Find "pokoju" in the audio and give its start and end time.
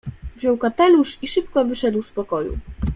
2.11-2.57